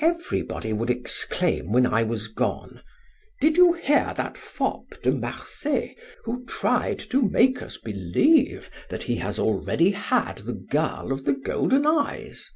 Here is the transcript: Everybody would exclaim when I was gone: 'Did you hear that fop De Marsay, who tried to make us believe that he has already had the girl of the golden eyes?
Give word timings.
Everybody 0.00 0.72
would 0.72 0.90
exclaim 0.90 1.70
when 1.70 1.86
I 1.86 2.02
was 2.02 2.26
gone: 2.26 2.82
'Did 3.40 3.56
you 3.56 3.74
hear 3.74 4.12
that 4.16 4.36
fop 4.36 5.00
De 5.04 5.12
Marsay, 5.12 5.94
who 6.24 6.44
tried 6.46 6.98
to 7.10 7.22
make 7.30 7.62
us 7.62 7.76
believe 7.76 8.72
that 8.90 9.04
he 9.04 9.14
has 9.18 9.38
already 9.38 9.92
had 9.92 10.38
the 10.38 10.52
girl 10.54 11.12
of 11.12 11.26
the 11.26 11.34
golden 11.34 11.86
eyes? 11.86 12.50